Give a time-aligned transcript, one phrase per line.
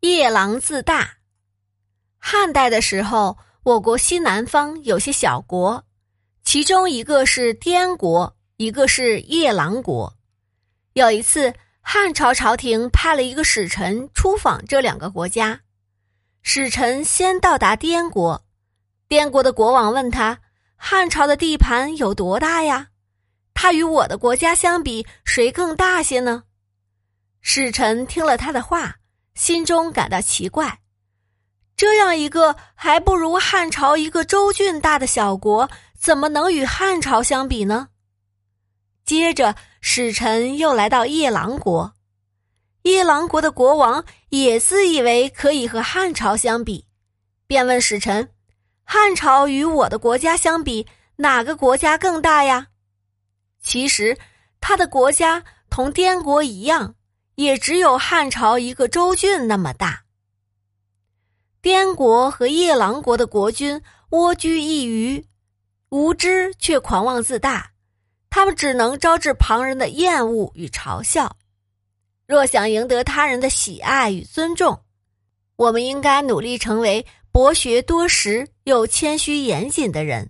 [0.00, 1.16] 夜郎自大。
[2.18, 5.84] 汉代的时候，我国西南方有些小国，
[6.44, 10.14] 其中一个是滇国，一个是夜郎国。
[10.92, 15.60] 有一次，汉朝朝廷派了一个使臣出访这两个国家。
[16.42, 18.44] 使臣先到达滇国，
[19.08, 20.38] 滇国的国王问他
[20.76, 22.88] ：“汉朝的地盘有多大呀？
[23.52, 26.44] 它与我的国家相比，谁更大些呢？”
[27.42, 28.97] 使臣听了他的话。
[29.38, 30.80] 心中感到奇怪，
[31.76, 37.90] 这样一个还不如汉朝一个州郡大的小国，怎么能与汉朝相比呢？
[39.04, 41.94] 接着，使臣又来到夜郎国，
[42.82, 46.84] 夜郎国的国王也自以为可以和汉朝相比，
[47.46, 48.30] 便问使臣
[48.82, 50.84] ：“汉朝与我的国家相比，
[51.14, 52.66] 哪个国家更大呀？”
[53.62, 54.18] 其实，
[54.60, 56.96] 他的国家同滇国一样。
[57.38, 60.02] 也只有汉朝一个州郡那么大。
[61.62, 63.80] 滇国和夜郎国的国君
[64.10, 65.24] 蜗居一隅，
[65.90, 67.70] 无知却狂妄自大，
[68.28, 71.36] 他们只能招致旁人的厌恶与嘲笑。
[72.26, 74.82] 若想赢得他人的喜爱与尊重，
[75.54, 80.28] 我们应该努力成为博学多识又谦虚严谨的人。